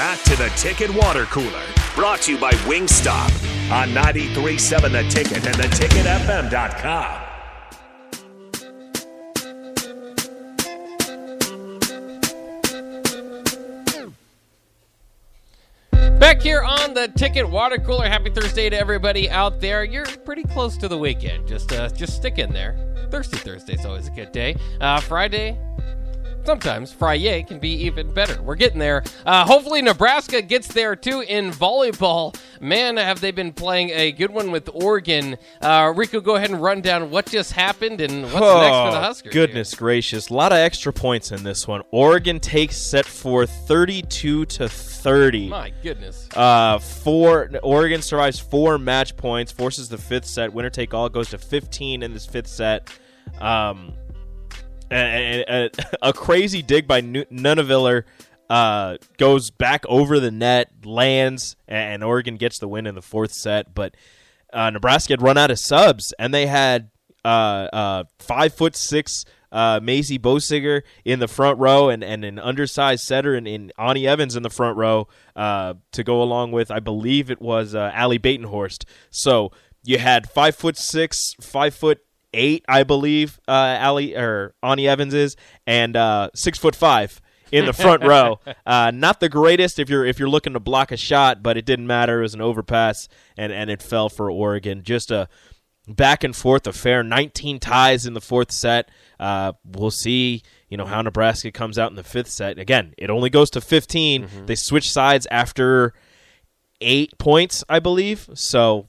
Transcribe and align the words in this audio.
back 0.00 0.22
to 0.22 0.34
the 0.36 0.48
Ticket 0.56 0.88
Water 0.94 1.26
Cooler, 1.26 1.62
brought 1.94 2.22
to 2.22 2.32
you 2.32 2.38
by 2.38 2.52
Wingstop 2.64 3.30
on 3.70 3.90
93.7 3.90 4.92
The 4.92 5.02
Ticket 5.10 5.46
and 5.46 5.54
theticketfm.com. 5.56 7.26
Back 16.18 16.40
here 16.40 16.62
on 16.62 16.94
the 16.94 17.08
Ticket 17.08 17.46
Water 17.46 17.76
Cooler. 17.76 18.08
Happy 18.08 18.30
Thursday 18.30 18.70
to 18.70 18.78
everybody 18.78 19.28
out 19.28 19.60
there. 19.60 19.84
You're 19.84 20.06
pretty 20.24 20.44
close 20.44 20.78
to 20.78 20.88
the 20.88 20.96
weekend. 20.96 21.46
Just 21.46 21.72
uh, 21.72 21.90
just 21.90 22.16
stick 22.16 22.38
in 22.38 22.54
there. 22.54 22.90
Thirsty 23.10 23.36
Thursday's 23.36 23.84
always 23.84 24.08
a 24.08 24.12
good 24.12 24.32
day. 24.32 24.56
Uh, 24.80 25.00
Friday, 25.00 25.58
sometimes 26.44 26.92
Friday 26.92 27.42
can 27.42 27.58
be 27.58 27.70
even 27.84 28.12
better. 28.12 28.40
We're 28.42 28.56
getting 28.56 28.78
there. 28.78 29.02
Uh, 29.24 29.44
hopefully, 29.44 29.82
Nebraska 29.82 30.42
gets 30.42 30.68
there 30.68 30.96
too 30.96 31.20
in 31.20 31.50
volleyball. 31.50 32.36
Man, 32.60 32.96
have 32.96 33.20
they 33.20 33.30
been 33.30 33.52
playing 33.52 33.90
a 33.90 34.12
good 34.12 34.30
one 34.30 34.50
with 34.50 34.68
Oregon. 34.72 35.36
Uh, 35.60 35.92
Rico, 35.94 36.20
go 36.20 36.36
ahead 36.36 36.50
and 36.50 36.62
run 36.62 36.80
down 36.80 37.10
what 37.10 37.26
just 37.26 37.52
happened 37.52 38.00
and 38.00 38.24
what's 38.24 38.36
oh, 38.36 38.60
next 38.60 38.76
for 38.76 38.90
the 38.90 39.00
Huskers. 39.00 39.32
Goodness 39.32 39.74
gracious. 39.74 40.28
A 40.28 40.34
lot 40.34 40.52
of 40.52 40.58
extra 40.58 40.92
points 40.92 41.32
in 41.32 41.42
this 41.42 41.66
one. 41.66 41.82
Oregon 41.90 42.40
takes 42.40 42.76
set 42.76 43.06
for 43.06 43.46
32 43.46 44.46
to 44.46 44.68
30. 44.68 45.48
My 45.48 45.72
goodness. 45.82 46.28
Uh, 46.34 46.78
four. 46.78 47.50
Oregon 47.62 48.02
survives 48.02 48.38
four 48.38 48.78
match 48.78 49.16
points, 49.16 49.52
forces 49.52 49.88
the 49.88 49.98
fifth 49.98 50.26
set. 50.26 50.52
Winner 50.52 50.70
take 50.70 50.94
all 50.94 51.08
goes 51.08 51.30
to 51.30 51.38
15 51.38 52.02
in 52.02 52.12
this 52.12 52.26
fifth 52.26 52.48
set. 52.48 52.90
Um, 53.40 53.94
and, 54.90 55.08
and, 55.08 55.44
and 55.48 55.96
a 56.02 56.12
crazy 56.12 56.62
dig 56.62 56.86
by 56.86 57.00
Nuneviller 57.00 58.04
uh, 58.48 58.96
goes 59.16 59.50
back 59.50 59.84
over 59.88 60.18
the 60.18 60.30
net, 60.30 60.70
lands, 60.84 61.56
and 61.68 62.02
Oregon 62.02 62.36
gets 62.36 62.58
the 62.58 62.68
win 62.68 62.86
in 62.86 62.94
the 62.94 63.02
fourth 63.02 63.32
set. 63.32 63.74
But 63.74 63.96
uh, 64.52 64.70
Nebraska 64.70 65.12
had 65.12 65.22
run 65.22 65.38
out 65.38 65.50
of 65.50 65.58
subs, 65.58 66.12
and 66.18 66.34
they 66.34 66.46
had 66.46 66.90
uh, 67.24 67.68
uh, 67.72 68.04
five 68.18 68.52
foot 68.52 68.74
six 68.74 69.24
uh, 69.52 69.80
Maisie 69.82 70.18
Boesiger 70.18 70.82
in 71.04 71.18
the 71.18 71.28
front 71.28 71.58
row 71.58 71.88
and, 71.88 72.04
and 72.04 72.24
an 72.24 72.38
undersized 72.38 73.04
setter 73.04 73.34
in, 73.34 73.46
in 73.46 73.72
Anni 73.78 74.06
Evans 74.06 74.36
in 74.36 74.42
the 74.42 74.50
front 74.50 74.76
row 74.76 75.08
uh, 75.34 75.74
to 75.92 76.04
go 76.04 76.22
along 76.22 76.52
with, 76.52 76.70
I 76.70 76.80
believe 76.80 77.30
it 77.30 77.40
was 77.40 77.74
uh, 77.74 77.90
Ally 77.94 78.18
Batenhorst. 78.18 78.84
So 79.10 79.50
you 79.84 79.98
had 79.98 80.28
five 80.28 80.54
foot 80.54 80.76
six, 80.76 81.34
five 81.40 81.74
foot 81.74 82.00
eight, 82.32 82.64
I 82.68 82.84
believe, 82.84 83.40
uh, 83.48 83.76
Allie 83.78 84.14
or 84.14 84.54
Anni 84.62 84.88
Evans 84.88 85.14
is, 85.14 85.36
and 85.66 85.96
uh, 85.96 86.30
six 86.34 86.58
foot 86.58 86.74
five 86.76 87.20
in 87.52 87.66
the 87.66 87.72
front 87.72 88.04
row. 88.04 88.40
Uh, 88.66 88.90
not 88.92 89.18
the 89.18 89.28
greatest 89.28 89.78
if 89.78 89.88
you're 89.88 90.04
if 90.04 90.18
you're 90.18 90.28
looking 90.28 90.52
to 90.52 90.60
block 90.60 90.92
a 90.92 90.96
shot, 90.96 91.42
but 91.42 91.56
it 91.56 91.64
didn't 91.64 91.86
matter. 91.86 92.20
It 92.20 92.22
was 92.22 92.34
an 92.34 92.40
overpass, 92.40 93.08
and 93.36 93.52
and 93.52 93.68
it 93.68 93.82
fell 93.82 94.08
for 94.08 94.30
Oregon. 94.30 94.82
Just 94.84 95.10
a 95.10 95.28
back 95.88 96.24
and 96.24 96.34
forth 96.36 96.66
affair. 96.66 97.02
19 97.02 97.58
ties 97.58 98.06
in 98.06 98.14
the 98.14 98.20
fourth 98.20 98.52
set. 98.52 98.90
Uh, 99.18 99.52
we'll 99.64 99.90
see, 99.90 100.42
you 100.68 100.76
know, 100.76 100.84
how 100.84 101.02
Nebraska 101.02 101.50
comes 101.50 101.78
out 101.78 101.90
in 101.90 101.96
the 101.96 102.04
fifth 102.04 102.28
set. 102.28 102.58
Again, 102.58 102.94
it 102.96 103.10
only 103.10 103.30
goes 103.30 103.50
to 103.50 103.60
15. 103.60 104.22
Mm-hmm. 104.22 104.46
They 104.46 104.54
switch 104.54 104.90
sides 104.90 105.26
after 105.30 105.92
eight 106.80 107.18
points, 107.18 107.64
I 107.68 107.80
believe. 107.80 108.28
So 108.34 108.88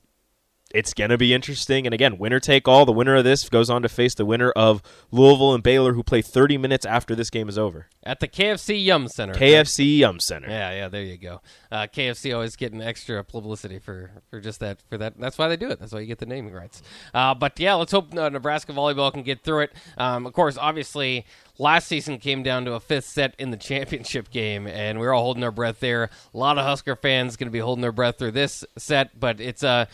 it's 0.73 0.93
going 0.93 1.09
to 1.09 1.17
be 1.17 1.33
interesting. 1.33 1.85
And 1.85 1.93
again, 1.93 2.17
winner 2.17 2.39
take 2.39 2.67
all. 2.67 2.85
The 2.85 2.91
winner 2.91 3.15
of 3.15 3.23
this 3.23 3.47
goes 3.49 3.69
on 3.69 3.81
to 3.81 3.89
face 3.89 4.13
the 4.13 4.25
winner 4.25 4.51
of 4.51 4.81
Louisville 5.11 5.53
and 5.53 5.63
Baylor, 5.63 5.93
who 5.93 6.03
play 6.03 6.21
30 6.21 6.57
minutes 6.57 6.85
after 6.85 7.15
this 7.15 7.29
game 7.29 7.49
is 7.49 7.57
over. 7.57 7.87
At 8.03 8.19
the 8.19 8.27
KFC 8.27 8.83
Yum 8.83 9.07
Center. 9.07 9.33
KFC 9.33 9.99
Yum 9.99 10.19
Center. 10.19 10.49
Yeah, 10.49 10.71
yeah, 10.71 10.87
there 10.87 11.03
you 11.03 11.17
go. 11.17 11.41
Uh, 11.71 11.87
KFC 11.87 12.33
always 12.33 12.55
getting 12.55 12.81
extra 12.81 13.23
publicity 13.23 13.79
for, 13.79 14.11
for 14.29 14.39
just 14.39 14.59
that. 14.59 14.79
For 14.89 14.97
that, 14.97 15.19
That's 15.19 15.37
why 15.37 15.47
they 15.47 15.57
do 15.57 15.69
it. 15.69 15.79
That's 15.79 15.93
why 15.93 15.99
you 15.99 16.07
get 16.07 16.19
the 16.19 16.25
naming 16.25 16.53
rights. 16.53 16.81
Uh, 17.13 17.33
but 17.33 17.59
yeah, 17.59 17.75
let's 17.75 17.91
hope 17.91 18.15
uh, 18.17 18.29
Nebraska 18.29 18.73
volleyball 18.73 19.11
can 19.11 19.23
get 19.23 19.43
through 19.43 19.61
it. 19.61 19.73
Um, 19.97 20.25
of 20.25 20.33
course, 20.33 20.57
obviously, 20.57 21.25
last 21.57 21.87
season 21.87 22.17
came 22.17 22.43
down 22.43 22.65
to 22.65 22.73
a 22.73 22.79
fifth 22.79 23.05
set 23.05 23.35
in 23.37 23.51
the 23.51 23.57
championship 23.71 24.31
game, 24.31 24.67
and 24.67 24.99
we 24.99 25.05
are 25.05 25.13
all 25.13 25.23
holding 25.23 25.43
our 25.43 25.51
breath 25.51 25.79
there. 25.79 26.09
A 26.33 26.37
lot 26.37 26.57
of 26.57 26.65
Husker 26.65 26.95
fans 26.95 27.35
going 27.35 27.47
to 27.47 27.51
be 27.51 27.59
holding 27.59 27.81
their 27.81 27.91
breath 27.91 28.17
through 28.17 28.31
this 28.31 28.65
set, 28.77 29.19
but 29.19 29.39
it's 29.39 29.63
a 29.63 29.67
uh, 29.67 29.85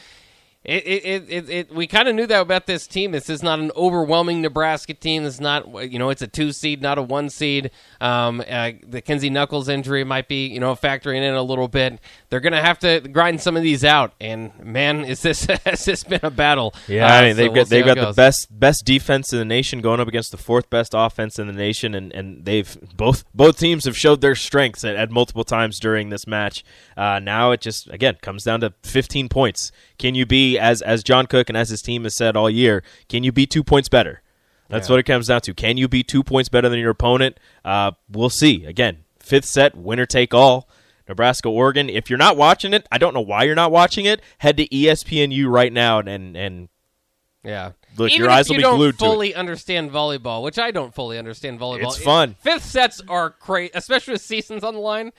it, 0.68 0.86
it, 0.86 1.30
it, 1.30 1.50
it, 1.50 1.72
we 1.74 1.88
kind 1.88 2.10
of 2.10 2.16
knew 2.16 2.28
that 2.28 2.42
about 2.42 2.66
this 2.66 2.88
team. 2.88 3.12
This 3.14 3.30
is 3.30 3.42
not 3.42 3.60
an 3.60 3.72
overwhelming 3.78 4.42
Nebraska 4.42 4.94
team. 4.94 5.26
It's 5.26 5.40
not, 5.40 5.90
you 5.90 5.98
know, 5.98 6.10
it's 6.10 6.22
a 6.22 6.28
two 6.28 6.52
seed, 6.52 6.82
not 6.82 6.98
a 6.98 7.02
one 7.02 7.30
seed. 7.30 7.72
Um, 8.02 8.44
uh, 8.46 8.72
the 8.86 9.02
Kenzie 9.02 9.30
Knuckles 9.30 9.70
injury 9.70 10.04
might 10.04 10.28
be, 10.28 10.48
you 10.48 10.60
know, 10.60 10.76
factoring 10.76 11.22
in 11.22 11.34
a 11.34 11.42
little 11.42 11.70
bit. 11.70 12.02
They're 12.30 12.42
going 12.42 12.52
to 12.52 12.62
have 12.62 12.80
to 12.80 13.00
grind 13.00 13.40
some 13.40 13.56
of 13.56 13.64
these 13.64 13.86
out. 13.86 14.14
And 14.20 14.52
man, 14.60 15.06
is 15.06 15.22
this 15.22 15.46
has 15.66 15.86
this 15.86 16.04
been 16.04 16.20
a 16.22 16.30
battle? 16.30 16.76
Yeah, 16.90 17.06
uh, 17.06 17.12
I 17.12 17.22
mean, 17.28 17.38
they've 17.38 17.50
so 17.50 17.56
got 17.56 17.70
they've 17.70 17.86
got 17.86 17.98
the 17.98 18.12
best 18.12 18.48
best 18.60 18.84
defense 18.84 19.32
in 19.32 19.40
the 19.40 19.46
nation 19.46 19.80
going 19.80 20.02
up 20.02 20.10
against 20.10 20.32
the 20.32 20.38
fourth 20.38 20.70
best 20.70 20.92
offense 20.94 21.40
in 21.40 21.48
the 21.48 21.54
nation, 21.54 21.96
and, 21.96 22.12
and 22.12 22.44
they've 22.44 22.78
both 22.98 23.24
both 23.34 23.58
teams 23.58 23.86
have 23.86 23.96
showed 23.96 24.20
their 24.20 24.36
strengths 24.36 24.84
at, 24.84 24.98
at 24.98 25.12
multiple 25.12 25.46
times 25.46 25.80
during 25.80 26.10
this 26.10 26.28
match. 26.28 26.66
Uh, 26.98 27.20
now 27.20 27.52
it 27.52 27.62
just 27.62 27.90
again 27.90 28.18
comes 28.22 28.44
down 28.44 28.60
to 28.60 28.74
15 28.84 29.30
points. 29.30 29.72
Can 29.98 30.14
you 30.14 30.26
be 30.26 30.57
as 30.60 30.82
as 30.82 31.04
John 31.04 31.28
Cook 31.28 31.50
and 31.50 31.58
as 31.58 31.70
his 31.70 31.82
team 31.82 32.04
has 32.04 32.16
said 32.16 32.36
all 32.36 32.50
year? 32.50 32.84
Can 33.10 33.24
you 33.24 33.32
be 33.32 33.46
two 33.46 33.64
points 33.64 33.90
better? 33.90 34.22
That's 34.70 34.90
yeah. 34.90 34.94
what 34.94 35.00
it 35.00 35.04
comes 35.04 35.28
down 35.28 35.42
to. 35.42 35.54
Can 35.54 35.78
you 35.78 35.88
be 35.88 36.04
two 36.04 36.24
points 36.24 36.50
better 36.50 36.68
than 36.70 36.80
your 36.80 36.92
opponent? 36.92 37.40
Uh, 37.64 37.92
we'll 38.10 38.30
see. 38.30 38.66
Again, 38.66 39.06
fifth 39.20 39.46
set, 39.46 39.76
winner 39.76 40.06
take 40.06 40.34
all. 40.34 40.70
Nebraska, 41.08 41.48
Oregon. 41.48 41.90
If 41.90 42.10
you're 42.10 42.18
not 42.18 42.36
watching 42.36 42.74
it, 42.74 42.86
I 42.92 42.98
don't 42.98 43.14
know 43.14 43.22
why 43.22 43.44
you're 43.44 43.56
not 43.56 43.72
watching 43.72 44.06
it. 44.06 44.22
Head 44.40 44.58
to 44.58 44.68
ESPNU 44.68 45.50
right 45.50 45.72
now 45.72 46.00
and 46.00 46.36
and 46.36 46.70
yeah. 47.44 47.72
Look, 47.96 48.12
Even 48.12 48.24
your 48.24 48.30
eyes 48.30 48.50
will 48.50 48.58
be 48.58 48.62
glued 48.62 49.00
to 49.00 49.06
it. 49.06 49.08
fully 49.08 49.34
understand 49.34 49.90
volleyball, 49.90 50.44
which 50.44 50.60
I 50.60 50.72
don't 50.72 50.94
fully 50.94 51.18
understand 51.18 51.60
volleyball. 51.60 51.88
It's 51.88 52.04
fun. 52.04 52.36
Fifth 52.42 52.66
sets 52.66 53.02
are 53.08 53.36
great, 53.40 53.72
especially 53.74 54.14
with 54.14 54.22
seasons 54.22 54.64
on 54.64 54.74
the 54.74 54.80
line 54.82 55.14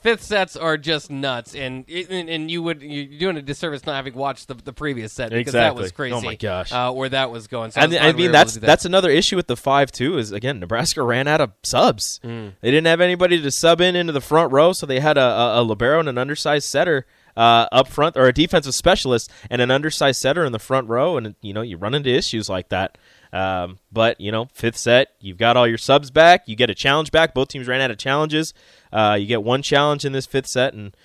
fifth 0.00 0.22
sets 0.22 0.56
are 0.56 0.76
just 0.76 1.10
nuts, 1.10 1.54
and 1.54 1.88
and, 1.88 2.28
and 2.28 2.50
you 2.50 2.62
would 2.62 2.82
you're 2.82 3.18
doing 3.18 3.36
a 3.36 3.42
disservice 3.42 3.84
not 3.86 3.94
having 3.94 4.14
watched 4.14 4.48
the, 4.48 4.54
the 4.54 4.72
previous 4.72 5.12
set 5.12 5.30
because 5.30 5.40
exactly. 5.54 5.76
that 5.78 5.82
was 5.82 5.92
crazy. 5.92 6.14
Oh 6.14 6.20
my 6.20 6.34
gosh, 6.34 6.72
uh, 6.72 6.92
where 6.92 7.08
that 7.08 7.30
was 7.30 7.46
going. 7.46 7.70
So 7.70 7.80
and 7.80 7.94
I, 7.94 8.08
I 8.08 8.12
mean 8.12 8.32
that's 8.32 8.54
that. 8.54 8.60
that's 8.60 8.84
another 8.84 9.10
issue 9.10 9.36
with 9.36 9.46
the 9.46 9.56
five 9.56 9.92
two 9.92 10.18
Is 10.18 10.32
again 10.32 10.60
Nebraska 10.60 11.02
ran 11.02 11.28
out 11.28 11.40
of 11.40 11.52
subs. 11.62 12.20
Mm. 12.24 12.54
They 12.60 12.70
didn't 12.70 12.86
have 12.86 13.00
anybody 13.00 13.40
to 13.40 13.50
sub 13.50 13.80
in 13.80 13.96
into 13.96 14.12
the 14.12 14.20
front 14.20 14.52
row, 14.52 14.72
so 14.72 14.86
they 14.86 15.00
had 15.00 15.16
a, 15.16 15.22
a, 15.22 15.60
a 15.60 15.62
libero 15.62 16.00
and 16.00 16.08
an 16.08 16.18
undersized 16.18 16.68
setter. 16.68 17.06
Uh, 17.36 17.68
up 17.70 17.86
front, 17.86 18.16
or 18.16 18.26
a 18.26 18.32
defensive 18.32 18.74
specialist 18.74 19.30
and 19.48 19.62
an 19.62 19.70
undersized 19.70 20.20
setter 20.20 20.44
in 20.44 20.50
the 20.50 20.58
front 20.58 20.88
row, 20.88 21.16
and 21.16 21.36
you 21.40 21.54
know 21.54 21.62
you 21.62 21.76
run 21.76 21.94
into 21.94 22.10
issues 22.10 22.50
like 22.50 22.68
that. 22.70 22.98
Um, 23.32 23.78
but 23.92 24.20
you 24.20 24.32
know, 24.32 24.48
fifth 24.52 24.76
set, 24.76 25.08
you've 25.20 25.38
got 25.38 25.56
all 25.56 25.66
your 25.66 25.78
subs 25.78 26.10
back. 26.10 26.48
You 26.48 26.56
get 26.56 26.70
a 26.70 26.74
challenge 26.74 27.10
back. 27.10 27.34
Both 27.34 27.48
teams 27.48 27.68
ran 27.68 27.80
out 27.80 27.90
of 27.90 27.98
challenges. 27.98 28.54
Uh, 28.92 29.16
you 29.18 29.26
get 29.26 29.42
one 29.42 29.62
challenge 29.62 30.04
in 30.04 30.12
this 30.12 30.26
fifth 30.26 30.48
set, 30.48 30.74
and 30.74 30.96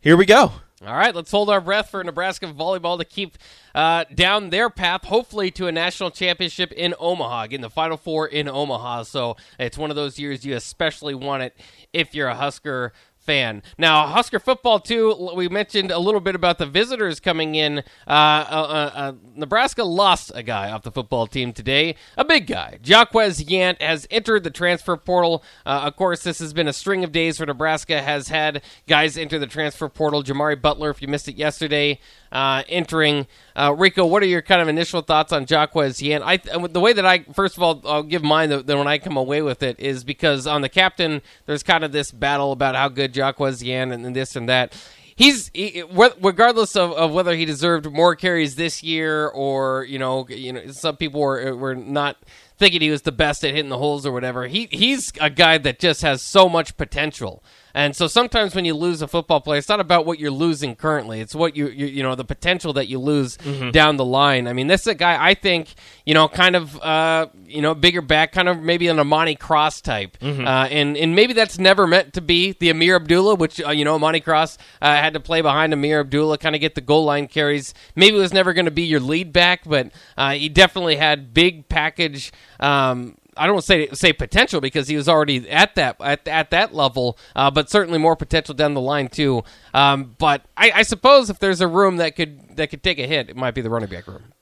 here 0.00 0.16
we 0.16 0.26
go. 0.26 0.52
All 0.84 0.94
right, 0.94 1.14
let's 1.14 1.30
hold 1.30 1.48
our 1.48 1.60
breath 1.60 1.88
for 1.88 2.04
Nebraska 2.04 2.46
volleyball 2.48 2.98
to 2.98 3.04
keep 3.04 3.38
uh, 3.74 4.04
down 4.14 4.50
their 4.50 4.68
path, 4.68 5.06
hopefully 5.06 5.50
to 5.52 5.68
a 5.68 5.72
national 5.72 6.10
championship 6.10 6.70
in 6.72 6.94
Omaha, 6.98 7.44
again, 7.44 7.62
the 7.62 7.70
Final 7.70 7.96
Four 7.96 8.26
in 8.26 8.46
Omaha. 8.46 9.04
So 9.04 9.38
it's 9.58 9.78
one 9.78 9.88
of 9.88 9.96
those 9.96 10.18
years 10.18 10.44
you 10.44 10.54
especially 10.54 11.14
want 11.14 11.44
it 11.44 11.56
if 11.94 12.14
you're 12.14 12.28
a 12.28 12.34
Husker 12.34 12.92
fan. 13.26 13.62
Now, 13.76 14.06
Husker 14.06 14.38
football 14.38 14.80
too. 14.80 15.32
We 15.34 15.48
mentioned 15.48 15.90
a 15.90 15.98
little 15.98 16.20
bit 16.20 16.34
about 16.34 16.58
the 16.58 16.66
visitors 16.66 17.20
coming 17.20 17.56
in. 17.56 17.80
Uh, 18.06 18.10
uh, 18.10 18.90
uh, 18.94 19.12
Nebraska 19.34 19.84
lost 19.84 20.30
a 20.34 20.42
guy 20.42 20.70
off 20.70 20.82
the 20.82 20.92
football 20.92 21.26
team 21.26 21.52
today, 21.52 21.96
a 22.16 22.24
big 22.24 22.46
guy. 22.46 22.78
Jaquez 22.82 23.44
Yant 23.44 23.82
has 23.82 24.06
entered 24.10 24.44
the 24.44 24.50
transfer 24.50 24.96
portal. 24.96 25.42
Uh, 25.66 25.82
of 25.84 25.96
course, 25.96 26.22
this 26.22 26.38
has 26.38 26.52
been 26.52 26.68
a 26.68 26.72
string 26.72 27.04
of 27.04 27.12
days 27.12 27.38
for 27.38 27.46
Nebraska. 27.46 28.00
Has 28.00 28.28
had 28.28 28.62
guys 28.86 29.18
enter 29.18 29.38
the 29.38 29.46
transfer 29.46 29.88
portal. 29.88 30.22
Jamari 30.22 30.60
Butler, 30.60 30.90
if 30.90 31.02
you 31.02 31.08
missed 31.08 31.28
it 31.28 31.36
yesterday, 31.36 31.98
uh, 32.36 32.62
entering. 32.68 33.26
Uh, 33.56 33.74
Rico, 33.76 34.04
what 34.04 34.22
are 34.22 34.26
your 34.26 34.42
kind 34.42 34.60
of 34.60 34.68
initial 34.68 35.00
thoughts 35.00 35.32
on 35.32 35.46
Jaquez 35.48 36.00
Yant? 36.00 36.20
I 36.22 36.36
the 36.66 36.80
way 36.80 36.92
that 36.92 37.06
I 37.06 37.20
first 37.32 37.56
of 37.56 37.62
all 37.62 37.80
I'll 37.86 38.02
give 38.02 38.22
mine 38.22 38.50
that 38.50 38.66
when 38.66 38.86
I 38.86 38.98
come 38.98 39.16
away 39.16 39.40
with 39.40 39.62
it 39.62 39.80
is 39.80 40.04
because 40.04 40.46
on 40.46 40.60
the 40.60 40.68
captain 40.68 41.22
there's 41.46 41.62
kind 41.62 41.82
of 41.82 41.92
this 41.92 42.10
battle 42.10 42.52
about 42.52 42.74
how 42.74 42.90
good 42.90 43.16
Jaquez 43.16 43.62
Yant 43.62 43.90
and, 43.90 44.04
and 44.04 44.14
this 44.14 44.36
and 44.36 44.46
that 44.50 44.76
he's 45.16 45.50
he, 45.54 45.82
regardless 45.90 46.76
of, 46.76 46.92
of 46.92 47.12
whether 47.12 47.34
he 47.34 47.46
deserved 47.46 47.90
more 47.90 48.14
carries 48.14 48.56
this 48.56 48.82
year 48.82 49.28
or 49.28 49.84
you 49.84 49.98
know 49.98 50.26
you 50.28 50.52
know 50.52 50.66
some 50.72 50.98
people 50.98 51.22
were 51.22 51.56
were 51.56 51.74
not 51.74 52.18
thinking 52.58 52.80
he 52.80 52.90
was 52.90 53.02
the 53.02 53.12
best 53.12 53.44
at 53.44 53.54
hitting 53.54 53.70
the 53.70 53.78
holes 53.78 54.06
or 54.06 54.12
whatever. 54.12 54.46
He 54.46 54.68
he's 54.70 55.10
a 55.20 55.30
guy 55.30 55.58
that 55.58 55.78
just 55.78 56.02
has 56.02 56.22
so 56.22 56.48
much 56.48 56.76
potential. 56.76 57.42
And 57.76 57.94
so 57.94 58.06
sometimes 58.06 58.54
when 58.54 58.64
you 58.64 58.72
lose 58.72 59.02
a 59.02 59.06
football 59.06 59.42
player, 59.42 59.58
it's 59.58 59.68
not 59.68 59.80
about 59.80 60.06
what 60.06 60.18
you're 60.18 60.30
losing 60.30 60.74
currently. 60.76 61.20
It's 61.20 61.34
what 61.34 61.54
you 61.54 61.68
you, 61.68 61.84
you 61.84 62.02
know 62.02 62.14
the 62.14 62.24
potential 62.24 62.72
that 62.72 62.88
you 62.88 62.98
lose 62.98 63.36
mm-hmm. 63.36 63.70
down 63.70 63.98
the 63.98 64.04
line. 64.04 64.48
I 64.48 64.54
mean, 64.54 64.66
this 64.66 64.80
is 64.80 64.86
a 64.86 64.94
guy 64.94 65.22
I 65.22 65.34
think 65.34 65.74
you 66.06 66.14
know 66.14 66.26
kind 66.26 66.56
of 66.56 66.80
uh, 66.80 67.26
you 67.44 67.60
know 67.60 67.74
bigger 67.74 68.00
back, 68.00 68.32
kind 68.32 68.48
of 68.48 68.62
maybe 68.62 68.88
an 68.88 68.98
Imani 68.98 69.34
Cross 69.34 69.82
type, 69.82 70.16
mm-hmm. 70.20 70.46
uh, 70.46 70.68
and 70.68 70.96
and 70.96 71.14
maybe 71.14 71.34
that's 71.34 71.58
never 71.58 71.86
meant 71.86 72.14
to 72.14 72.22
be 72.22 72.52
the 72.52 72.70
Ameer 72.70 72.96
Abdullah, 72.96 73.34
which 73.34 73.60
uh, 73.62 73.72
you 73.72 73.84
know 73.84 73.96
Imani 73.96 74.20
Cross 74.20 74.56
uh, 74.80 74.94
had 74.96 75.12
to 75.12 75.20
play 75.20 75.42
behind 75.42 75.74
Ameer 75.74 76.00
Abdullah, 76.00 76.38
kind 76.38 76.54
of 76.54 76.62
get 76.62 76.76
the 76.76 76.80
goal 76.80 77.04
line 77.04 77.28
carries. 77.28 77.74
Maybe 77.94 78.16
it 78.16 78.20
was 78.20 78.32
never 78.32 78.54
going 78.54 78.64
to 78.64 78.70
be 78.70 78.84
your 78.84 79.00
lead 79.00 79.34
back, 79.34 79.64
but 79.66 79.90
uh, 80.16 80.30
he 80.30 80.48
definitely 80.48 80.96
had 80.96 81.34
big 81.34 81.68
package. 81.68 82.32
Um, 82.58 83.18
I 83.36 83.46
don't 83.46 83.62
say 83.62 83.88
say 83.92 84.12
potential 84.12 84.60
because 84.60 84.88
he 84.88 84.96
was 84.96 85.08
already 85.08 85.48
at 85.48 85.74
that 85.76 85.96
at, 86.00 86.26
at 86.26 86.50
that 86.50 86.74
level, 86.74 87.18
uh, 87.34 87.50
but 87.50 87.70
certainly 87.70 87.98
more 87.98 88.16
potential 88.16 88.54
down 88.54 88.74
the 88.74 88.80
line 88.80 89.08
too. 89.08 89.44
Um, 89.74 90.14
but 90.18 90.44
I, 90.56 90.72
I, 90.76 90.82
suppose 90.82 91.30
if 91.30 91.38
there's 91.38 91.60
a 91.60 91.68
room 91.68 91.98
that 91.98 92.16
could 92.16 92.56
that 92.56 92.70
could 92.70 92.82
take 92.82 92.98
a 92.98 93.06
hit, 93.06 93.30
it 93.30 93.36
might 93.36 93.54
be 93.54 93.60
the 93.60 93.70
running 93.70 93.88
back 93.88 94.06
room. 94.06 94.32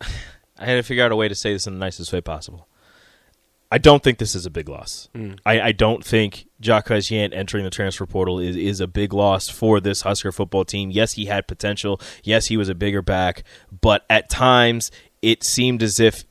I 0.00 0.64
had 0.64 0.74
to 0.74 0.82
figure 0.82 1.04
out 1.04 1.12
a 1.12 1.16
way 1.16 1.28
to 1.28 1.34
say 1.34 1.52
this 1.52 1.66
in 1.66 1.74
the 1.74 1.78
nicest 1.78 2.12
way 2.12 2.20
possible. 2.20 2.68
I 3.70 3.78
don't 3.78 4.02
think 4.02 4.18
this 4.18 4.34
is 4.34 4.46
a 4.46 4.50
big 4.50 4.68
loss. 4.68 5.08
Mm. 5.14 5.38
I, 5.44 5.60
I, 5.60 5.72
don't 5.72 6.02
think 6.02 6.46
Jaquez 6.58 7.08
Yant 7.10 7.34
entering 7.34 7.64
the 7.64 7.70
transfer 7.70 8.06
portal 8.06 8.38
is, 8.38 8.56
is 8.56 8.80
a 8.80 8.86
big 8.86 9.12
loss 9.12 9.50
for 9.50 9.78
this 9.78 10.02
Husker 10.02 10.32
football 10.32 10.64
team. 10.64 10.90
Yes, 10.90 11.12
he 11.12 11.26
had 11.26 11.46
potential. 11.46 12.00
Yes, 12.24 12.46
he 12.46 12.56
was 12.56 12.70
a 12.70 12.74
bigger 12.74 13.02
back, 13.02 13.44
but 13.70 14.06
at 14.08 14.30
times 14.30 14.90
it 15.20 15.44
seemed 15.44 15.82
as 15.82 16.00
if 16.00 16.24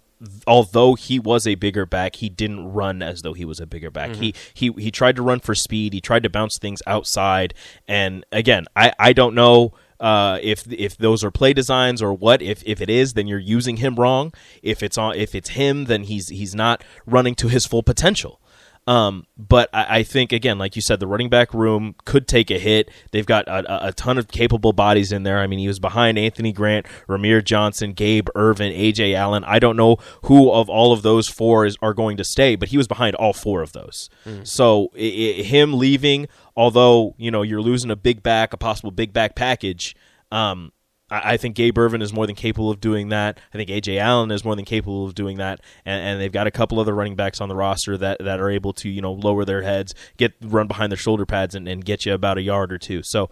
although 0.45 0.95
he 0.95 1.19
was 1.19 1.45
a 1.45 1.55
bigger 1.55 1.85
back, 1.85 2.17
he 2.17 2.29
didn't 2.29 2.71
run 2.71 3.01
as 3.01 3.21
though 3.21 3.33
he 3.33 3.45
was 3.45 3.59
a 3.59 3.67
bigger 3.67 3.91
back. 3.91 4.11
Mm-hmm. 4.11 4.21
He 4.21 4.33
he 4.53 4.71
he 4.77 4.91
tried 4.91 5.15
to 5.17 5.21
run 5.21 5.39
for 5.39 5.55
speed. 5.55 5.93
He 5.93 6.01
tried 6.01 6.23
to 6.23 6.29
bounce 6.29 6.57
things 6.57 6.81
outside. 6.87 7.53
And 7.87 8.25
again, 8.31 8.65
I 8.75 8.93
I 8.99 9.13
don't 9.13 9.35
know 9.35 9.73
uh, 9.99 10.39
if 10.41 10.71
if 10.71 10.97
those 10.97 11.23
are 11.23 11.31
play 11.31 11.53
designs 11.53 12.01
or 12.01 12.13
what. 12.13 12.41
If 12.41 12.63
if 12.65 12.81
it 12.81 12.89
is, 12.89 13.13
then 13.13 13.27
you're 13.27 13.39
using 13.39 13.77
him 13.77 13.95
wrong. 13.95 14.33
If 14.61 14.83
it's 14.83 14.97
on 14.97 15.15
if 15.15 15.35
it's 15.35 15.49
him, 15.49 15.85
then 15.85 16.03
he's 16.03 16.29
he's 16.29 16.55
not 16.55 16.83
running 17.05 17.35
to 17.35 17.47
his 17.47 17.65
full 17.65 17.83
potential. 17.83 18.39
Um, 18.87 19.25
but 19.37 19.69
I, 19.73 19.97
I, 19.97 20.03
think 20.03 20.31
again, 20.31 20.57
like 20.57 20.77
you 20.77 20.81
said, 20.81 21.01
the 21.01 21.07
running 21.07 21.27
back 21.29 21.53
room 21.53 21.93
could 22.05 22.25
take 22.25 22.49
a 22.49 22.57
hit. 22.57 22.89
They've 23.11 23.25
got 23.25 23.45
a, 23.49 23.87
a, 23.87 23.91
ton 23.91 24.17
of 24.17 24.29
capable 24.29 24.71
bodies 24.71 25.11
in 25.11 25.23
there. 25.23 25.39
I 25.39 25.47
mean, 25.47 25.59
he 25.59 25.67
was 25.67 25.77
behind 25.77 26.17
Anthony 26.17 26.53
Grant, 26.53 26.85
Rahmir 27.09 27.43
Johnson, 27.43 27.91
Gabe 27.91 28.29
Ervin, 28.33 28.71
Ajay 28.71 29.13
Allen. 29.13 29.43
I 29.43 29.59
don't 29.59 29.75
know 29.75 29.97
who 30.23 30.49
of 30.49 30.69
all 30.69 30.93
of 30.93 31.01
those 31.01 31.27
four 31.27 31.65
is, 31.65 31.75
are 31.81 31.93
going 31.93 32.15
to 32.15 32.23
stay, 32.23 32.55
but 32.55 32.69
he 32.69 32.77
was 32.77 32.87
behind 32.87 33.13
all 33.17 33.33
four 33.33 33.61
of 33.61 33.73
those. 33.73 34.09
Mm. 34.25 34.47
So 34.47 34.91
it, 34.95 35.13
it, 35.13 35.45
him 35.47 35.73
leaving, 35.73 36.29
although 36.55 37.13
you 37.17 37.29
know 37.29 37.41
you're 37.41 37.61
losing 37.61 37.91
a 37.91 37.97
big 37.97 38.23
back, 38.23 38.53
a 38.53 38.57
possible 38.57 38.91
big 38.91 39.11
back 39.11 39.35
package. 39.35 39.97
Um, 40.31 40.71
I 41.09 41.37
think 41.37 41.55
Gabe 41.55 41.77
Ervin 41.77 42.01
is 42.01 42.11
more 42.11 42.27
than 42.27 42.35
capable 42.35 42.69
of 42.69 42.81
doing 42.81 43.09
that. 43.09 43.39
I 43.53 43.57
think 43.57 43.69
Ajay 43.69 43.97
Allen 43.97 44.29
is 44.29 44.43
more 44.43 44.57
than 44.57 44.65
capable 44.65 45.05
of 45.05 45.15
doing 45.15 45.37
that, 45.37 45.61
and, 45.85 46.01
and, 46.01 46.21
they've 46.21 46.31
got 46.31 46.47
a 46.47 46.51
couple 46.51 46.81
other 46.81 46.93
running 46.93 47.15
backs 47.15 47.39
on 47.39 47.47
the 47.47 47.55
roster 47.55 47.97
that, 47.97 48.19
that 48.19 48.41
are 48.41 48.49
able 48.49 48.73
to 48.73 48.89
you 48.89 49.01
know 49.01 49.13
lower 49.13 49.45
their 49.45 49.61
heads, 49.61 49.95
get 50.17 50.33
run 50.41 50.67
behind 50.67 50.91
their 50.91 50.97
shoulder 50.97 51.25
pads, 51.25 51.55
and, 51.55 51.67
and 51.67 51.85
get 51.85 52.05
you 52.05 52.13
about 52.13 52.37
a 52.37 52.41
yard 52.41 52.73
or 52.73 52.77
two. 52.77 53.03
So 53.03 53.29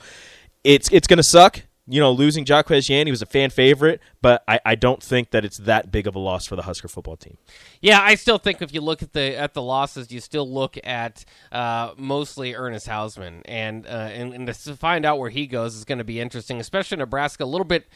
it's 0.63 0.89
it's 0.92 1.06
going 1.06 1.18
to 1.18 1.24
suck 1.24 1.63
you 1.88 2.00
know, 2.00 2.12
losing 2.12 2.46
Jaquez 2.46 2.88
Yant, 2.88 3.06
he 3.06 3.12
was 3.12 3.22
a 3.22 3.28
fan 3.28 3.52
favorite, 3.52 4.02
but 4.22 4.44
I, 4.48 4.60
I 4.66 4.76
don't 4.76 5.04
think 5.04 5.30
that 5.32 5.46
it's 5.46 5.58
that 5.58 5.92
big 5.92 6.08
of 6.08 6.16
a 6.16 6.20
loss 6.20 6.48
for 6.48 6.56
the 6.56 6.64
Husker 6.64 6.88
football 6.88 7.16
team. 7.16 7.38
Yeah, 7.80 8.02
I 8.02 8.16
still 8.16 8.40
think 8.40 8.62
if 8.62 8.74
you 8.74 8.82
look 8.82 9.04
at 9.04 9.14
the 9.14 9.38
at 9.38 9.54
the 9.54 9.62
losses, 9.62 10.12
you 10.12 10.20
still 10.20 10.52
look 10.52 10.78
at 10.84 11.26
uh, 11.52 11.92
mostly 11.96 12.56
Ernest 12.56 12.88
Hausmann, 12.88 13.42
and, 13.46 13.86
uh, 13.86 13.90
and 13.90 14.34
and 14.34 14.48
to 14.48 14.76
find 14.76 15.06
out 15.06 15.20
where 15.20 15.30
he 15.30 15.46
goes 15.46 15.76
is 15.76 15.86
going 15.86 16.00
to 16.00 16.04
be 16.04 16.20
interesting, 16.20 16.60
especially 16.60 16.98
Nebraska. 16.98 17.44
A 17.44 17.46
little 17.46 17.66
bit 17.66 17.88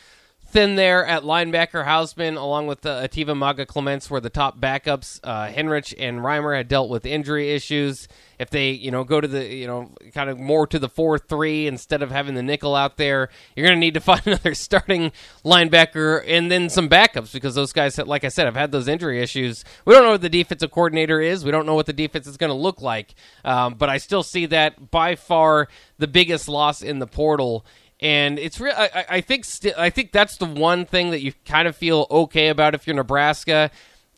thin 0.51 0.75
there 0.75 1.05
at 1.05 1.23
linebacker. 1.23 1.85
Hausmann, 1.85 2.35
along 2.35 2.67
with 2.67 2.85
uh, 2.85 3.07
Eteva 3.07 3.35
Mauga-Clements, 3.37 4.09
were 4.09 4.19
the 4.19 4.29
top 4.29 4.59
backups. 4.59 5.19
Uh, 5.23 5.47
Henrich 5.47 5.93
and 5.97 6.19
Reimer 6.19 6.55
had 6.55 6.67
dealt 6.67 6.89
with 6.89 7.05
injury 7.05 7.51
issues. 7.51 8.07
If 8.39 8.49
they, 8.49 8.71
you 8.71 8.89
know, 8.89 9.03
go 9.03 9.19
to 9.19 9.27
the, 9.27 9.45
you 9.45 9.67
know, 9.67 9.91
kind 10.13 10.29
of 10.29 10.39
more 10.39 10.65
to 10.67 10.79
the 10.79 10.87
four-three 10.87 11.67
instead 11.67 12.01
of 12.01 12.09
having 12.09 12.35
the 12.35 12.43
nickel 12.43 12.75
out 12.75 12.97
there, 12.97 13.29
you're 13.55 13.65
going 13.65 13.75
to 13.75 13.79
need 13.79 13.95
to 13.95 13.99
find 14.01 14.25
another 14.25 14.53
starting 14.53 15.11
linebacker 15.43 16.23
and 16.25 16.51
then 16.51 16.69
some 16.69 16.89
backups 16.89 17.33
because 17.33 17.55
those 17.55 17.73
guys, 17.73 17.97
like 17.97 18.23
I 18.23 18.29
said, 18.29 18.45
have 18.45 18.55
had 18.55 18.71
those 18.71 18.87
injury 18.87 19.21
issues. 19.21 19.63
We 19.85 19.93
don't 19.93 20.03
know 20.03 20.11
what 20.11 20.21
the 20.21 20.29
defensive 20.29 20.71
coordinator 20.71 21.19
is. 21.21 21.43
We 21.43 21.51
don't 21.51 21.65
know 21.65 21.75
what 21.75 21.85
the 21.85 21.93
defense 21.93 22.27
is 22.27 22.37
going 22.37 22.51
to 22.51 22.55
look 22.55 22.81
like. 22.81 23.13
Um, 23.43 23.75
but 23.75 23.89
I 23.89 23.97
still 23.97 24.23
see 24.23 24.45
that 24.47 24.89
by 24.89 25.15
far 25.15 25.67
the 25.97 26.07
biggest 26.07 26.47
loss 26.47 26.81
in 26.81 26.99
the 26.99 27.07
portal 27.07 27.65
and 27.99 28.39
it's 28.39 28.59
real. 28.59 28.73
I, 28.75 29.05
I 29.09 29.21
think 29.21 29.45
st- 29.45 29.77
I 29.77 29.89
think 29.89 30.11
that's 30.11 30.37
the 30.37 30.45
one 30.45 30.85
thing 30.85 31.11
that 31.11 31.21
you 31.21 31.33
kind 31.45 31.67
of 31.67 31.75
feel 31.75 32.07
okay 32.09 32.47
about 32.49 32.75
if 32.75 32.87
you're 32.87 32.95
Nebraska. 32.95 33.71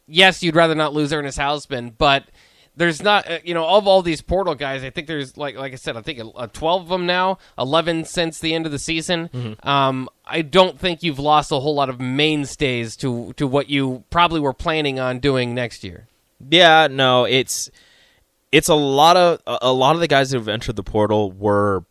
Yes, 0.08 0.44
you'd 0.44 0.56
rather 0.56 0.76
not 0.76 0.94
lose 0.94 1.12
Ernest 1.14 1.40
Hausmann, 1.40 1.94
but 1.98 2.26
there's 2.76 3.02
not 3.02 3.30
uh, 3.30 3.40
you 3.44 3.54
know 3.54 3.68
of 3.68 3.88
all 3.88 4.02
these 4.02 4.22
portal 4.22 4.56
guys. 4.56 4.84
I 4.84 4.90
think 4.90 5.08
there's 5.08 5.36
like 5.36 5.56
like 5.56 5.74
I 5.74 5.78
said, 5.78 5.98
I 5.98 6.02
think 6.02 6.22
uh, 6.36 6.48
12 6.48 6.84
of 6.84 6.90
them 6.90 7.06
now, 7.06 7.38
11 7.58 8.06
since 8.06 8.40
the 8.40 8.54
end 8.54 8.66
of 8.66 8.72
the 8.72 8.80
season. 8.80 9.30
Mm-hmm. 9.34 9.68
Um, 9.68 10.10
I 10.26 10.42
don't 10.42 10.80
think 10.80 11.04
you've 11.04 11.20
lost 11.20 11.52
a 11.52 11.60
whole 11.60 11.76
lot 11.76 11.90
of 11.90 12.00
mainstays 12.00 12.96
to 12.98 13.34
to 13.34 13.48
what 13.48 13.70
you 13.70 14.04
probably 14.10 14.40
were 14.40 14.54
planning 14.54 15.00
on 15.00 15.20
doing 15.20 15.54
next 15.54 15.84
year. 15.84 16.08
Yeah, 16.50 16.88
no, 16.90 17.26
it's 17.26 17.70
it's 18.52 18.70
a 18.70 18.76
lot 18.76 19.18
of 19.18 19.42
a 19.46 19.74
lot 19.74 19.96
of 19.96 20.02
the 20.02 20.08
guys 20.08 20.32
that 20.32 20.38
have 20.38 20.48
entered 20.48 20.76
the 20.76 20.84
portal 20.84 21.32
were 21.32 21.84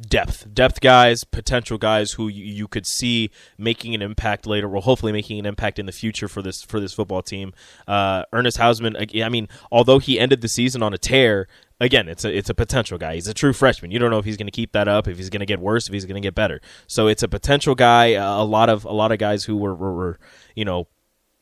depth, 0.00 0.52
depth 0.52 0.80
guys, 0.80 1.24
potential 1.24 1.78
guys 1.78 2.12
who 2.12 2.28
you, 2.28 2.44
you, 2.44 2.68
could 2.68 2.86
see 2.86 3.30
making 3.56 3.94
an 3.94 4.02
impact 4.02 4.46
later. 4.46 4.68
Well, 4.68 4.82
hopefully 4.82 5.12
making 5.12 5.38
an 5.38 5.46
impact 5.46 5.78
in 5.78 5.86
the 5.86 5.92
future 5.92 6.28
for 6.28 6.42
this 6.42 6.62
for 6.62 6.80
this 6.80 6.92
football 6.92 7.22
team. 7.22 7.52
Uh, 7.86 8.24
Ernest 8.32 8.58
Hausmann, 8.58 9.22
I 9.22 9.28
mean, 9.28 9.48
although 9.72 9.98
he 9.98 10.18
ended 10.18 10.40
the 10.40 10.48
season 10.48 10.82
on 10.82 10.94
a 10.94 10.98
tear, 10.98 11.48
again, 11.80 12.08
it's 12.08 12.24
a 12.24 12.36
it's 12.36 12.50
a 12.50 12.54
potential 12.54 12.98
guy. 12.98 13.14
He's 13.14 13.28
a 13.28 13.34
true 13.34 13.52
freshman. 13.52 13.90
You 13.90 13.98
don't 13.98 14.10
know 14.10 14.18
if 14.18 14.24
he's 14.24 14.36
going 14.36 14.46
to 14.46 14.52
keep 14.52 14.72
that 14.72 14.88
up, 14.88 15.08
if 15.08 15.16
he's 15.16 15.30
going 15.30 15.40
to 15.40 15.46
get 15.46 15.60
worse, 15.60 15.88
if 15.88 15.92
he's 15.92 16.04
going 16.04 16.20
to 16.20 16.26
get 16.26 16.34
better. 16.34 16.60
So 16.86 17.08
it's 17.08 17.22
a 17.22 17.28
potential 17.28 17.74
guy. 17.74 18.12
A 18.12 18.44
lot 18.44 18.68
of 18.68 18.84
a 18.84 18.92
lot 18.92 19.12
of 19.12 19.18
guys 19.18 19.44
who 19.44 19.56
were, 19.56 19.74
were, 19.74 19.94
were 19.94 20.18
you 20.54 20.64
know 20.64 20.86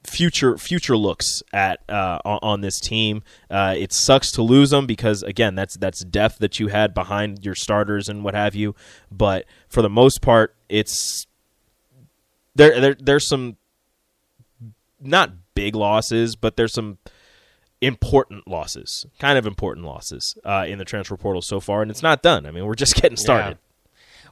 future 0.07 0.57
future 0.57 0.97
looks 0.97 1.43
at 1.53 1.81
uh, 1.89 2.19
on, 2.25 2.61
this 2.61 2.81
team. 2.81 3.23
Uh, 3.51 3.75
it 3.77 3.93
sucks 3.93 4.31
to 4.33 4.43
lose 4.43 4.71
them 4.71 4.87
because 4.87 5.23
again, 5.23 5.55
that's 5.55 5.77
that's 5.77 6.05
depth 6.05 6.39
that 6.39 6.59
you 6.59 6.69
had 6.69 6.95
behind 6.95 7.45
your 7.45 7.55
starters 7.55 8.09
and 8.09 8.25
what 8.25 8.35
have 8.35 8.55
you. 8.55 8.75
But 9.11 9.47
for 9.69 9.83
the 9.83 9.91
most 9.91 10.23
part, 10.23 10.55
it's 10.69 11.27
there. 12.55 12.81
there 12.81 12.95
there's 12.95 13.29
some 13.29 13.57
not 15.01 15.33
big 15.55 15.75
losses, 15.75 16.37
but 16.37 16.57
there's 16.57 16.73
some 16.73 16.99
important 17.81 18.49
losses, 18.49 19.07
kind 19.19 19.39
of 19.39 19.47
important 19.47 19.87
losses 19.87 20.37
uh, 20.45 20.65
in 20.67 20.79
the 20.79 20.85
transfer 20.85 21.17
portal 21.17 21.43
so 21.43 21.61
far, 21.61 21.83
and 21.83 21.91
it's 21.91 22.03
not 22.03 22.23
done. 22.23 22.47
I 22.47 22.51
mean, 22.51 22.65
we're 22.65 22.75
just 22.75 22.95
getting 23.01 23.17
started. 23.17 23.59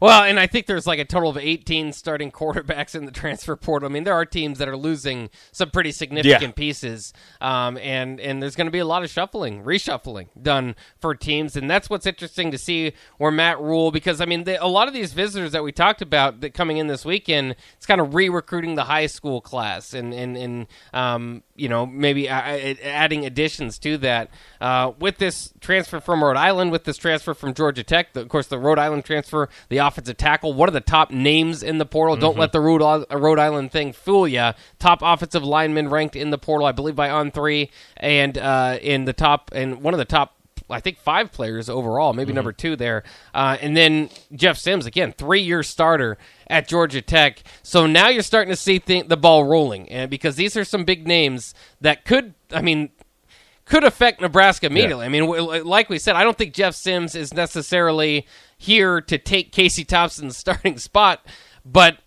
Well, 0.05 0.25
and 0.25 0.39
I 0.39 0.47
think 0.47 0.67
there's 0.67 0.87
like 0.87 0.99
a 0.99 1.05
total 1.07 1.31
of 1.31 1.39
18 1.39 1.95
starting 1.95 2.31
quarterbacks 2.31 2.95
in 2.95 3.07
the 3.07 3.11
transfer 3.11 3.57
portal. 3.57 3.89
I 3.89 3.93
mean, 3.93 4.05
there 4.05 4.13
are 4.13 4.27
teams 4.27 4.59
that 4.59 4.69
are 4.69 4.77
losing 4.77 5.31
some 5.51 5.71
pretty 5.71 5.93
significant 5.93 6.43
yeah. 6.43 6.51
pieces, 6.51 7.15
um, 7.41 7.79
and 7.79 8.21
and 8.21 8.43
there's 8.43 8.55
going 8.55 8.67
to 8.67 8.71
be 8.71 8.81
a 8.81 8.85
lot 8.85 9.03
of 9.03 9.09
shuffling, 9.09 9.65
reshuffling 9.65 10.29
done 10.43 10.77
for 11.01 11.15
teams, 11.15 11.57
and 11.57 11.71
that's 11.71 11.89
what's 11.89 12.05
interesting 12.05 12.51
to 12.51 12.59
see 12.59 12.93
where 13.17 13.31
Matt 13.31 13.59
Rhule, 13.59 13.91
because 13.91 14.21
I 14.21 14.27
mean, 14.27 14.45
the, 14.45 14.63
a 14.63 14.69
lot 14.69 14.89
of 14.89 14.95
these 14.95 15.15
visitors 15.15 15.53
that 15.53 15.65
we 15.65 15.73
talked 15.73 16.03
about 16.03 16.43
that 16.43 16.53
coming 16.53 16.77
in 16.77 16.87
this 16.87 17.07
weekend, 17.07 17.57
it's 17.79 17.87
kind 17.87 17.99
of 17.99 18.15
re-recruiting 18.15 18.75
the 18.75 18.85
high 18.85 19.07
school 19.07 19.41
class 19.41 19.95
and 19.95 20.13
and 20.13 20.37
and 20.37 20.67
um, 20.93 21.43
you 21.57 21.69
know 21.69 21.87
maybe 21.87 22.29
adding 22.29 23.25
additions 23.25 23.79
to 23.79 23.97
that 23.99 24.31
uh, 24.61 24.93
with 24.99 25.19
this 25.19 25.53
transfer 25.61 26.01
from 26.01 26.23
Rhode 26.23 26.37
Island, 26.37 26.73
with 26.73 26.85
this 26.85 26.97
transfer 26.97 27.35
from 27.35 27.55
Georgia 27.55 27.83
Tech, 27.83 28.13
the, 28.13 28.21
of 28.21 28.29
course 28.29 28.47
the 28.47 28.59
Rhode 28.59 28.79
Island 28.79 29.05
transfer, 29.05 29.49
the 29.69 29.79
offensive 29.79 30.17
tackle, 30.17 30.53
one 30.53 30.69
of 30.69 30.73
the 30.73 30.81
top 30.81 31.11
names 31.11 31.63
in 31.63 31.79
the 31.79 31.87
portal. 31.87 32.17
Mm-hmm. 32.17 32.23
Don't 32.23 32.39
let 32.39 32.53
the 32.53 32.61
Rhode, 32.61 32.83
uh, 32.83 33.05
Rhode 33.17 33.39
Island 33.39 33.73
thing 33.73 33.93
fool 33.93 34.27
you. 34.27 34.51
Top 34.79 35.01
offensive 35.03 35.45
lineman 35.45 35.89
ranked 35.89 36.17
in 36.17 36.31
the 36.31 36.39
portal, 36.39 36.67
I 36.67 36.73
believe 36.73 36.97
by 36.97 37.09
On3, 37.09 37.71
and 37.97 38.37
uh, 38.39 38.79
in 38.81 39.05
the 39.05 39.13
top 39.13 39.51
and 39.53 39.83
one 39.83 39.95
of 39.95 39.99
the 39.99 40.05
top 40.05 40.37
I 40.71 40.81
think 40.81 40.99
five 40.99 41.31
players 41.31 41.69
overall, 41.69 42.13
maybe 42.13 42.29
mm-hmm. 42.29 42.37
number 42.37 42.53
two 42.53 42.77
there. 42.77 43.05
Uh, 43.35 43.57
and 43.61 43.77
then 43.77 44.09
Jeff 44.35 44.57
Sims 44.57 44.87
again, 44.87 45.13
three 45.13 45.43
year 45.43 45.63
starter 45.63 46.17
at 46.49 46.69
Georgia 46.69 47.03
Tech. 47.03 47.43
So 47.63 47.87
now 47.87 48.09
you're 48.09 48.23
starting 48.23 48.51
to 48.51 48.57
see 48.57 48.79
th- 48.79 49.09
the 49.09 49.17
ball 49.17 49.45
rolling, 49.45 49.89
and 49.91 50.11
because 50.11 50.37
these 50.37 50.57
are 50.57 50.65
some 50.65 50.85
big 50.85 51.07
names 51.07 51.55
that 51.81 52.05
could, 52.05 52.35
I 52.51 52.63
mean, 52.63 52.91
could 53.65 53.85
affect 53.85 54.21
Nebraska 54.21 54.67
immediately. 54.67 55.05
Yeah. 55.05 55.09
I 55.09 55.21
mean, 55.21 55.65
like 55.65 55.89
we 55.89 55.99
said, 55.99 56.17
I 56.17 56.25
don't 56.25 56.37
think 56.37 56.55
Jeff 56.55 56.75
Sims 56.75 57.15
is 57.15 57.33
necessarily 57.33 58.27
here 58.59 59.01
to 59.03 59.19
take 59.19 59.53
Casey 59.53 59.85
Thompson's 59.85 60.37
starting 60.37 60.79
spot, 60.79 61.27
but 61.65 61.99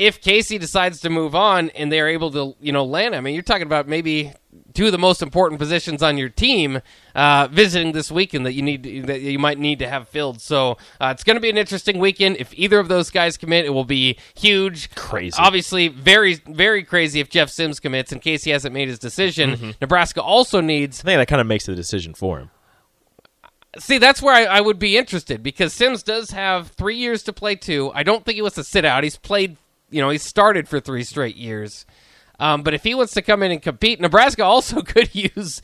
if 0.00 0.20
Casey 0.20 0.56
decides 0.56 1.00
to 1.00 1.10
move 1.10 1.34
on 1.34 1.68
and 1.70 1.92
they're 1.92 2.08
able 2.08 2.30
to, 2.30 2.56
you 2.58 2.72
know, 2.72 2.84
land, 2.84 3.14
I 3.14 3.20
mean, 3.20 3.34
you're 3.34 3.42
talking 3.42 3.66
about 3.66 3.86
maybe 3.86 4.32
two 4.72 4.86
of 4.86 4.92
the 4.92 4.98
most 4.98 5.20
important 5.20 5.58
positions 5.58 6.02
on 6.02 6.16
your 6.16 6.30
team 6.30 6.80
uh, 7.14 7.48
visiting 7.50 7.92
this 7.92 8.10
weekend 8.10 8.46
that 8.46 8.54
you 8.54 8.62
need 8.62 8.82
to, 8.82 9.02
that 9.02 9.20
you 9.20 9.38
might 9.38 9.58
need 9.58 9.78
to 9.80 9.88
have 9.88 10.08
filled. 10.08 10.40
So 10.40 10.78
uh, 11.00 11.12
it's 11.12 11.22
going 11.22 11.36
to 11.36 11.40
be 11.40 11.50
an 11.50 11.58
interesting 11.58 11.98
weekend. 11.98 12.38
If 12.38 12.54
either 12.54 12.78
of 12.78 12.88
those 12.88 13.10
guys 13.10 13.36
commit, 13.36 13.66
it 13.66 13.70
will 13.70 13.84
be 13.84 14.18
huge, 14.34 14.90
Crazy. 14.94 15.36
Obviously, 15.38 15.88
very 15.88 16.34
very 16.46 16.82
crazy 16.82 17.20
if 17.20 17.28
Jeff 17.28 17.50
Sims 17.50 17.78
commits 17.78 18.10
in 18.10 18.20
case 18.20 18.44
he 18.44 18.50
hasn't 18.52 18.72
made 18.72 18.88
his 18.88 18.98
decision. 18.98 19.50
Mm-hmm. 19.50 19.70
Nebraska 19.82 20.22
also 20.22 20.62
needs 20.62 21.00
I 21.00 21.04
think 21.04 21.18
that 21.18 21.28
kind 21.28 21.40
of 21.40 21.46
makes 21.46 21.66
the 21.66 21.74
decision 21.74 22.14
for 22.14 22.38
him. 22.40 22.50
See, 23.78 23.98
that's 23.98 24.20
where 24.20 24.34
I, 24.34 24.44
I 24.56 24.60
would 24.60 24.78
be 24.78 24.96
interested 24.96 25.42
because 25.42 25.72
Sims 25.72 26.02
does 26.02 26.30
have 26.30 26.68
three 26.68 26.96
years 26.96 27.22
to 27.24 27.32
play 27.32 27.54
too. 27.54 27.92
I 27.94 28.02
don't 28.02 28.24
think 28.24 28.36
he 28.36 28.42
wants 28.42 28.56
to 28.56 28.64
sit 28.64 28.84
out. 28.84 29.04
He's 29.04 29.16
played, 29.16 29.58
you 29.90 30.00
know, 30.00 30.10
he 30.10 30.18
started 30.18 30.68
for 30.68 30.80
three 30.80 31.04
straight 31.04 31.36
years. 31.36 31.86
Um, 32.38 32.62
but 32.62 32.72
if 32.72 32.82
he 32.82 32.94
wants 32.94 33.12
to 33.14 33.22
come 33.22 33.42
in 33.42 33.50
and 33.50 33.60
compete, 33.60 34.00
Nebraska 34.00 34.42
also 34.44 34.80
could 34.82 35.14
use 35.14 35.60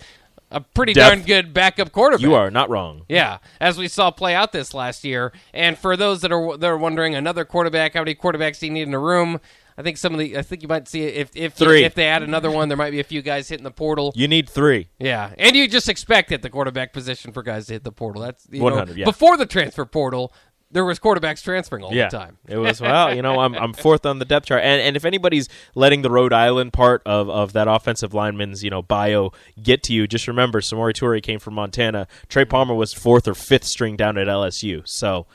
a 0.51 0.61
pretty 0.61 0.93
darn 0.93 1.23
good 1.23 1.53
backup 1.53 1.91
quarterback. 1.93 2.23
You 2.23 2.35
are 2.35 2.51
not 2.51 2.71
wrong. 2.71 3.05
Yeah, 3.09 3.39
as 3.61 3.79
we 3.79 3.89
saw 3.89 4.11
play 4.11 4.35
out 4.35 4.53
this 4.53 4.75
last 4.75 5.05
year. 5.05 5.33
And 5.53 5.77
for 5.77 5.97
those 5.97 6.21
that 6.21 6.33
are 6.33 6.57
that 6.57 6.67
are 6.67 6.79
wondering, 6.79 7.15
another 7.15 7.45
quarterback, 7.45 7.95
how 7.95 8.01
many 8.01 8.15
quarterbacks 8.15 8.61
do 8.61 8.67
you 8.67 8.73
need 8.73 8.87
in 8.87 8.95
a 8.95 8.99
room? 8.99 9.41
I 9.79 9.83
think 9.83 9.99
some 9.99 10.15
of 10.15 10.19
the, 10.19 10.39
I 10.39 10.43
think 10.43 10.63
you 10.63 10.69
might 10.69 10.89
see 10.89 11.03
if 11.03 11.31
if 11.35 11.55
Three. 11.55 11.85
if 11.85 11.95
they 11.95 12.07
add 12.07 12.23
another 12.23 12.51
one, 12.51 12.69
there 12.69 12.79
might 12.79 12.93
be 12.93 13.01
a 13.01 13.05
few 13.05 13.23
guys 13.23 13.49
hitting 13.49 13.65
the 13.65 13.71
portal. 13.71 14.13
You 14.15 14.27
need 14.29 14.49
three. 14.49 14.89
Yeah, 14.99 15.33
and 15.37 15.55
you 15.55 15.69
just 15.69 15.89
expect 15.89 16.33
at 16.33 16.43
the 16.43 16.49
quarterback 16.49 16.93
position 16.93 17.33
for 17.33 17.43
guys 17.43 17.67
to 17.67 17.75
hit 17.75 17.85
the 17.85 17.93
portal. 17.93 18.23
That's 18.23 18.47
100, 18.49 18.97
yeah. 18.97 19.05
before 19.05 19.37
the 19.37 19.47
transfer 19.47 19.85
portal, 19.85 20.33
there 20.71 20.85
was 20.85 20.99
quarterbacks 20.99 21.43
transferring 21.43 21.85
all 21.85 21.93
yeah, 21.93 22.09
the 22.09 22.19
time. 22.19 22.39
it 22.49 22.59
was 22.59 22.81
well. 22.81 23.15
You 23.15 23.23
know, 23.23 23.39
I'm 23.41 23.55
I'm 23.55 23.73
fourth 23.73 24.05
on 24.05 24.19
the 24.19 24.25
depth 24.25 24.47
chart, 24.47 24.63
and 24.63 24.81
and 24.81 24.97
if 24.97 25.05
anybody's 25.05 25.49
letting 25.75 26.03
the 26.03 26.11
Rhode 26.11 26.33
Island 26.33 26.73
part 26.73 27.03
of, 27.07 27.31
of 27.31 27.53
that 27.53 27.69
offensive 27.69 28.15
lineman's 28.15 28.65
you 28.65 28.71
know 28.71 28.83
bio 28.83 29.33
get 29.63 29.83
to 29.85 29.93
you, 29.93 30.07
just 30.07 30.27
remember 30.27 30.61
Samori 30.61 30.93
Toure 30.93 31.23
came 31.23 31.39
from 31.39 31.55
Montana. 31.55 32.09
Trey 32.29 32.45
Palmer 32.45 32.75
was 32.75 32.93
fourth 32.93 33.29
or 33.29 33.35
fifth 33.35 33.65
string 33.65 33.97
down 33.97 34.19
at 34.19 34.27
LSU. 34.27 34.83
So 34.87 35.27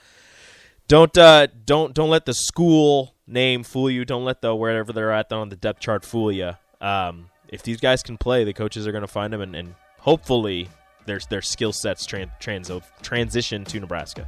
don't 0.88 1.18
uh 1.18 1.48
don't 1.66 1.94
don't 1.94 2.10
let 2.10 2.26
the 2.26 2.34
school 2.34 3.16
name 3.26 3.64
fool 3.64 3.90
you. 3.90 4.04
Don't 4.04 4.26
let 4.26 4.42
the 4.42 4.54
wherever 4.54 4.92
they're 4.92 5.12
at 5.12 5.32
on 5.32 5.50
the 5.50 5.56
depth 5.56 5.80
chart 5.80 6.04
fool 6.04 6.32
you. 6.32 6.52
Um, 6.82 7.30
if 7.48 7.64
these 7.64 7.80
guys 7.80 8.04
can 8.04 8.18
play, 8.18 8.44
the 8.44 8.54
coaches 8.54 8.88
are 8.88 8.92
going 8.92 9.04
to 9.04 9.08
find 9.08 9.32
them, 9.32 9.42
and, 9.42 9.56
and 9.56 9.76
hopefully 10.00 10.70
their 11.06 11.20
their 11.30 11.42
skill 11.42 11.74
sets 11.74 12.06
tran- 12.06 12.32
trans- 12.40 12.72
transition 13.02 13.64
to 13.66 13.80
Nebraska. 13.80 14.28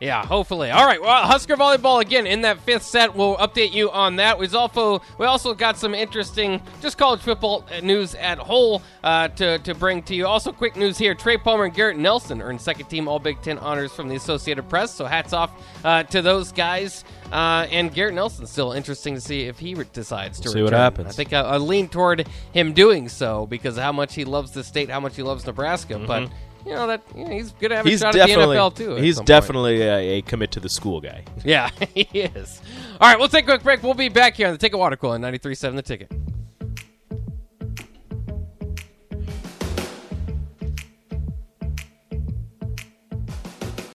Yeah, 0.00 0.24
hopefully. 0.24 0.70
All 0.70 0.86
right. 0.86 1.02
Well, 1.02 1.26
Husker 1.26 1.56
volleyball 1.56 2.00
again 2.00 2.26
in 2.26 2.42
that 2.42 2.60
fifth 2.60 2.84
set. 2.84 3.16
We'll 3.16 3.36
update 3.36 3.72
you 3.72 3.90
on 3.90 4.16
that. 4.16 4.38
We've 4.38 4.54
also 4.54 5.02
we 5.18 5.26
also 5.26 5.54
got 5.54 5.76
some 5.76 5.92
interesting 5.92 6.62
just 6.80 6.96
college 6.96 7.20
football 7.20 7.66
news 7.82 8.14
at 8.14 8.38
whole 8.38 8.80
uh, 9.02 9.26
to 9.28 9.58
to 9.58 9.74
bring 9.74 10.02
to 10.04 10.14
you. 10.14 10.26
Also, 10.26 10.52
quick 10.52 10.76
news 10.76 10.98
here: 10.98 11.16
Trey 11.16 11.36
Palmer 11.36 11.64
and 11.64 11.74
Garrett 11.74 11.96
Nelson 11.96 12.40
earned 12.40 12.60
second 12.60 12.86
team 12.86 13.08
All 13.08 13.18
Big 13.18 13.42
Ten 13.42 13.58
honors 13.58 13.92
from 13.92 14.08
the 14.08 14.14
Associated 14.14 14.68
Press. 14.68 14.94
So 14.94 15.04
hats 15.04 15.32
off 15.32 15.50
uh, 15.84 16.04
to 16.04 16.22
those 16.22 16.52
guys. 16.52 17.04
Uh, 17.32 17.66
and 17.70 17.92
Garrett 17.92 18.14
Nelson 18.14 18.46
still 18.46 18.72
interesting 18.72 19.14
to 19.14 19.20
see 19.20 19.42
if 19.42 19.58
he 19.58 19.74
re- 19.74 19.84
decides 19.92 20.40
to 20.40 20.48
See 20.48 20.62
what 20.62 20.72
happens. 20.72 21.08
I 21.08 21.12
think 21.12 21.32
I, 21.32 21.40
I 21.40 21.56
lean 21.58 21.88
toward 21.88 22.26
him 22.52 22.72
doing 22.72 23.08
so 23.08 23.46
because 23.46 23.76
of 23.76 23.82
how 23.82 23.92
much 23.92 24.14
he 24.14 24.24
loves 24.24 24.52
the 24.52 24.64
state, 24.64 24.88
how 24.88 25.00
much 25.00 25.16
he 25.16 25.22
loves 25.22 25.44
Nebraska. 25.44 25.98
But 25.98 26.30
you 26.68 26.74
know 26.74 26.86
that 26.86 27.02
you 27.16 27.24
know, 27.24 27.30
he's 27.30 27.52
good 27.52 27.68
to 27.70 27.76
have 27.76 27.86
a 27.86 27.88
he's 27.88 28.00
shot 28.00 28.12
definitely 28.12 28.56
at 28.58 28.74
the 28.74 28.84
NFL 28.84 28.86
too. 28.86 28.96
at 28.96 29.02
he's 29.02 29.16
some 29.16 29.22
point. 29.22 29.26
definitely 29.28 29.82
a, 29.82 29.96
a 30.18 30.22
commit 30.22 30.50
to 30.52 30.60
the 30.60 30.68
school 30.68 31.00
guy. 31.00 31.24
Yeah, 31.44 31.70
he 31.94 32.02
is. 32.02 32.60
All 33.00 33.08
right, 33.08 33.18
we'll 33.18 33.28
take 33.28 33.44
a 33.44 33.48
quick 33.48 33.62
break. 33.62 33.82
We'll 33.82 33.94
be 33.94 34.08
back 34.08 34.34
here 34.34 34.46
on 34.48 34.52
the 34.52 34.58
Ticket 34.58 34.78
Water 34.78 34.96
Cooler, 34.96 35.18
93.7 35.18 35.76
The 35.76 35.82
Ticket. 35.82 36.12